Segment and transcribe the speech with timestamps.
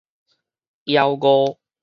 [0.85, 1.57] 枵餓